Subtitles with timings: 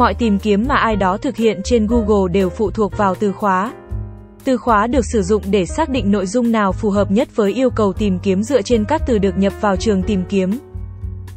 [0.00, 3.32] Mọi tìm kiếm mà ai đó thực hiện trên Google đều phụ thuộc vào từ
[3.32, 3.72] khóa.
[4.44, 7.52] Từ khóa được sử dụng để xác định nội dung nào phù hợp nhất với
[7.52, 10.58] yêu cầu tìm kiếm dựa trên các từ được nhập vào trường tìm kiếm.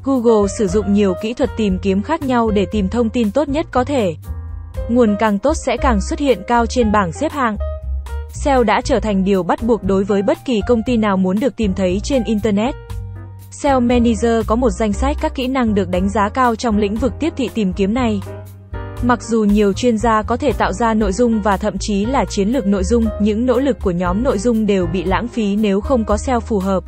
[0.04, 3.50] Google sử dụng nhiều kỹ thuật tìm kiếm khác nhau để tìm thông tin tốt
[3.50, 4.16] nhất có thể.
[4.90, 7.58] Nguồn càng tốt sẽ càng xuất hiện cao trên bảng xếp hạng.
[8.34, 11.40] SEO đã trở thành điều bắt buộc đối với bất kỳ công ty nào muốn
[11.40, 12.76] được tìm thấy trên Internet.
[13.52, 16.96] SEO Manager có một danh sách các kỹ năng được đánh giá cao trong lĩnh
[16.96, 18.22] vực tiếp thị tìm kiếm này.
[19.06, 22.26] Mặc dù nhiều chuyên gia có thể tạo ra nội dung và thậm chí là
[22.26, 25.56] chiến lược nội dung, những nỗ lực của nhóm nội dung đều bị lãng phí
[25.56, 26.84] nếu không có SEO phù hợp.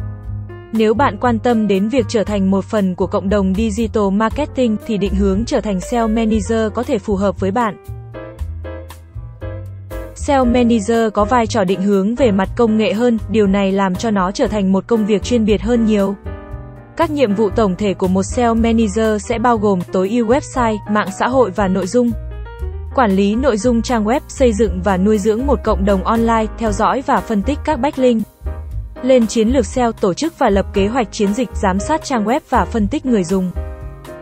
[0.73, 4.78] Nếu bạn quan tâm đến việc trở thành một phần của cộng đồng digital marketing
[4.88, 7.76] thì định hướng trở thành SEO manager có thể phù hợp với bạn.
[10.16, 13.95] SEO Manager có vai trò định hướng về mặt công nghệ hơn, điều này làm
[13.95, 16.16] cho nó trở thành một công việc chuyên biệt hơn nhiều.
[16.98, 20.78] Các nhiệm vụ tổng thể của một SEO Manager sẽ bao gồm tối ưu website,
[20.89, 22.11] mạng xã hội và nội dung.
[22.95, 26.45] Quản lý nội dung trang web, xây dựng và nuôi dưỡng một cộng đồng online,
[26.58, 28.23] theo dõi và phân tích các backlink.
[29.03, 32.25] Lên chiến lược SEO, tổ chức và lập kế hoạch chiến dịch, giám sát trang
[32.25, 33.52] web và phân tích người dùng.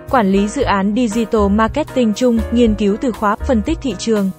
[0.10, 4.32] Quản lý dự án digital marketing chung, nghiên cứu từ khóa, phân tích thị trường.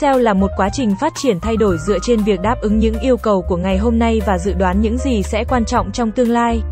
[0.00, 2.98] SEO là một quá trình phát triển thay đổi dựa trên việc đáp ứng những
[2.98, 6.10] yêu cầu của ngày hôm nay và dự đoán những gì sẽ quan trọng trong
[6.10, 6.62] tương lai.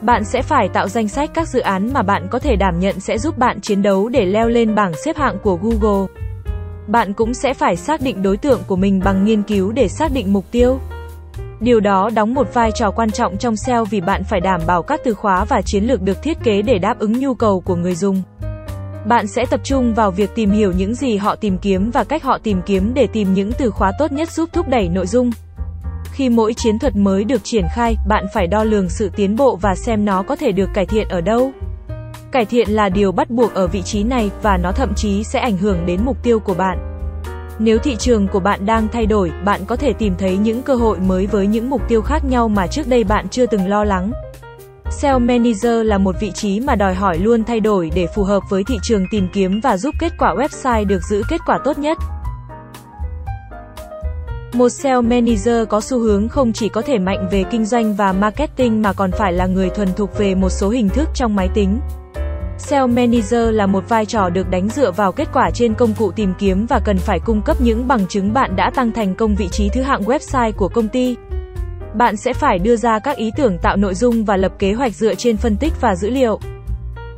[0.00, 3.00] Bạn sẽ phải tạo danh sách các dự án mà bạn có thể đảm nhận
[3.00, 6.06] sẽ giúp bạn chiến đấu để leo lên bảng xếp hạng của Google.
[6.86, 10.12] Bạn cũng sẽ phải xác định đối tượng của mình bằng nghiên cứu để xác
[10.12, 10.78] định mục tiêu.
[11.60, 14.82] Điều đó đóng một vai trò quan trọng trong SEO vì bạn phải đảm bảo
[14.82, 17.76] các từ khóa và chiến lược được thiết kế để đáp ứng nhu cầu của
[17.76, 18.22] người dùng.
[19.08, 22.22] Bạn sẽ tập trung vào việc tìm hiểu những gì họ tìm kiếm và cách
[22.22, 25.30] họ tìm kiếm để tìm những từ khóa tốt nhất giúp thúc đẩy nội dung.
[26.12, 29.56] Khi mỗi chiến thuật mới được triển khai, bạn phải đo lường sự tiến bộ
[29.56, 31.52] và xem nó có thể được cải thiện ở đâu.
[32.32, 35.38] Cải thiện là điều bắt buộc ở vị trí này và nó thậm chí sẽ
[35.40, 36.78] ảnh hưởng đến mục tiêu của bạn.
[37.58, 40.74] Nếu thị trường của bạn đang thay đổi, bạn có thể tìm thấy những cơ
[40.74, 43.84] hội mới với những mục tiêu khác nhau mà trước đây bạn chưa từng lo
[43.84, 44.12] lắng.
[44.90, 48.42] SEO Manager là một vị trí mà đòi hỏi luôn thay đổi để phù hợp
[48.50, 51.78] với thị trường tìm kiếm và giúp kết quả website được giữ kết quả tốt
[51.78, 51.98] nhất.
[54.52, 58.12] Một SEO Manager có xu hướng không chỉ có thể mạnh về kinh doanh và
[58.12, 61.48] marketing mà còn phải là người thuần thục về một số hình thức trong máy
[61.54, 61.80] tính.
[62.58, 66.10] SEO Manager là một vai trò được đánh dựa vào kết quả trên công cụ
[66.10, 69.34] tìm kiếm và cần phải cung cấp những bằng chứng bạn đã tăng thành công
[69.34, 71.16] vị trí thứ hạng website của công ty.
[71.98, 74.94] Bạn sẽ phải đưa ra các ý tưởng tạo nội dung và lập kế hoạch
[74.94, 76.40] dựa trên phân tích và dữ liệu.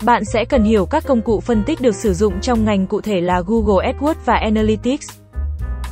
[0.05, 3.01] Bạn sẽ cần hiểu các công cụ phân tích được sử dụng trong ngành cụ
[3.01, 5.09] thể là Google AdWords và Analytics.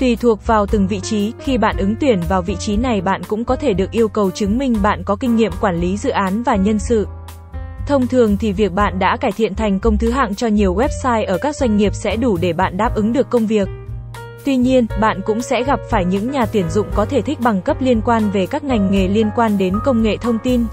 [0.01, 3.23] Tùy thuộc vào từng vị trí, khi bạn ứng tuyển vào vị trí này bạn
[3.29, 6.11] cũng có thể được yêu cầu chứng minh bạn có kinh nghiệm quản lý dự
[6.11, 7.07] án và nhân sự.
[7.87, 11.27] Thông thường thì việc bạn đã cải thiện thành công thứ hạng cho nhiều website
[11.27, 13.69] ở các doanh nghiệp sẽ đủ để bạn đáp ứng được công việc.
[14.49, 17.63] Tuy nhiên, bạn cũng sẽ gặp phải những nhà tuyển dụng có thể thích bằng
[17.63, 20.65] cấp liên quan về các ngành nghề liên quan đến công nghệ thông tin,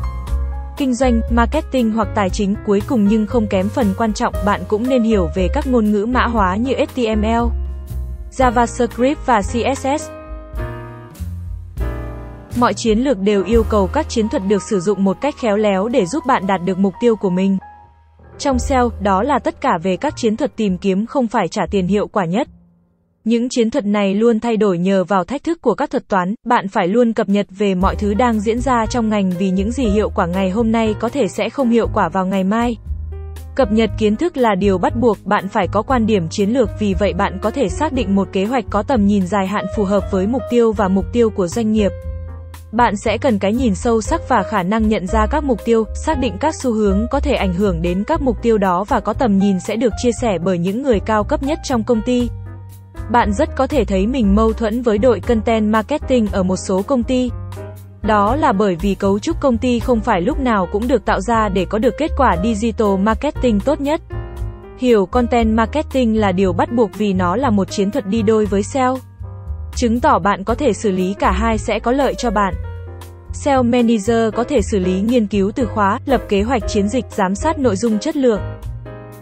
[0.78, 2.56] kinh doanh, marketing hoặc tài chính.
[2.66, 5.92] Cuối cùng nhưng không kém phần quan trọng, bạn cũng nên hiểu về các ngôn
[5.92, 7.44] ngữ mã hóa như HTML,
[8.32, 10.10] JavaScript và CSS.
[12.60, 15.58] Mọi chiến lược đều yêu cầu các chiến thuật được sử dụng một cách khéo
[15.58, 17.58] léo để giúp bạn đạt được mục tiêu của mình.
[18.38, 21.66] Trong SEO, đó là tất cả về các chiến thuật tìm kiếm không phải trả
[21.72, 22.48] tiền hiệu quả nhất.
[23.26, 26.36] Những chiến thuật này luôn thay đổi nhờ vào thách thức của các thuật toán,
[26.46, 29.72] bạn phải luôn cập nhật về mọi thứ đang diễn ra trong ngành vì những
[29.72, 32.78] gì hiệu quả ngày hôm nay có thể sẽ không hiệu quả vào ngày mai.
[33.56, 36.70] Cập nhật kiến thức là điều bắt buộc, bạn phải có quan điểm chiến lược
[36.80, 39.66] vì vậy bạn có thể xác định một kế hoạch có tầm nhìn dài hạn
[39.76, 41.92] phù hợp với mục tiêu và mục tiêu của doanh nghiệp.
[42.72, 45.84] Bạn sẽ cần cái nhìn sâu sắc và khả năng nhận ra các mục tiêu,
[46.06, 49.00] xác định các xu hướng có thể ảnh hưởng đến các mục tiêu đó và
[49.00, 52.02] có tầm nhìn sẽ được chia sẻ bởi những người cao cấp nhất trong công
[52.02, 52.30] ty.
[53.12, 56.82] Bạn rất có thể thấy mình mâu thuẫn với đội content marketing ở một số
[56.82, 57.30] công ty.
[58.02, 61.22] Đó là bởi vì cấu trúc công ty không phải lúc nào cũng được tạo
[61.22, 64.02] ra để có được kết quả digital marketing tốt nhất.
[64.78, 68.46] Hiểu content marketing là điều bắt buộc vì nó là một chiến thuật đi đôi
[68.46, 68.98] với SEO.
[69.76, 72.54] Chứng tỏ bạn có thể xử lý cả hai sẽ có lợi cho bạn.
[73.34, 77.06] SEO Manager có thể xử lý nghiên cứu từ khóa, lập kế hoạch chiến dịch,
[77.10, 78.42] giám sát nội dung chất lượng.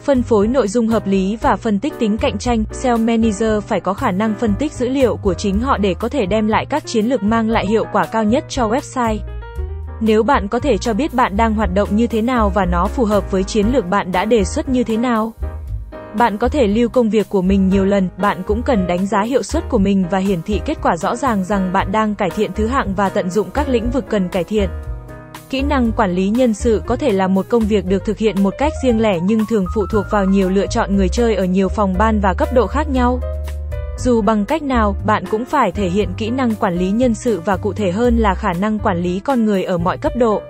[0.04, 3.80] Phân phối nội dung hợp lý và phân tích tính cạnh tranh, SEO Manager phải
[3.80, 6.66] có khả năng phân tích dữ liệu của chính họ để có thể đem lại
[6.66, 9.18] các chiến lược mang lại hiệu quả cao nhất cho website.
[10.02, 12.88] Nếu bạn có thể cho biết bạn đang hoạt động như thế nào và nó
[12.88, 15.34] phù hợp với chiến lược bạn đã đề xuất như thế nào.
[16.18, 19.22] Bạn có thể lưu công việc của mình nhiều lần, bạn cũng cần đánh giá
[19.22, 22.30] hiệu suất của mình và hiển thị kết quả rõ ràng rằng bạn đang cải
[22.30, 24.70] thiện thứ hạng và tận dụng các lĩnh vực cần cải thiện.
[25.54, 28.44] Kỹ năng quản lý nhân sự có thể là một công việc được thực hiện
[28.44, 31.46] một cách riêng lẻ nhưng thường phụ thuộc vào nhiều lựa chọn người chơi ở
[31.46, 33.20] nhiều phòng ban và cấp độ khác nhau.
[33.98, 37.42] Dù bằng cách nào, bạn cũng phải thể hiện kỹ năng quản lý nhân sự
[37.46, 40.42] và cụ thể hơn là khả năng quản lý con người ở mọi cấp độ.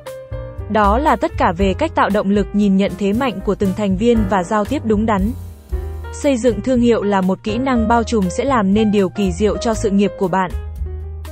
[0.69, 3.73] Đó là tất cả về cách tạo động lực nhìn nhận thế mạnh của từng
[3.77, 5.31] thành viên và giao tiếp đúng đắn.
[6.13, 9.31] Xây dựng thương hiệu là một kỹ năng bao trùm sẽ làm nên điều kỳ
[9.31, 10.51] diệu cho sự nghiệp của bạn.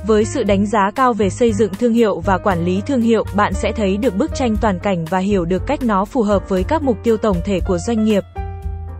[0.06, 3.24] Với sự đánh giá cao về xây dựng thương hiệu và quản lý thương hiệu,
[3.36, 6.48] bạn sẽ thấy được bức tranh toàn cảnh và hiểu được cách nó phù hợp
[6.48, 8.24] với các mục tiêu tổng thể của doanh nghiệp.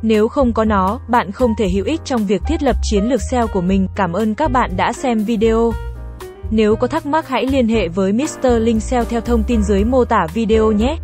[0.02, 3.20] Nếu không có nó, bạn không thể hữu ích trong việc thiết lập chiến lược
[3.30, 3.88] SEO của mình.
[3.94, 5.72] Cảm ơn các bạn đã xem video.
[6.50, 8.46] Nếu có thắc mắc hãy liên hệ với Mr.
[8.58, 10.96] Linh SEO theo thông tin dưới mô tả video nhé.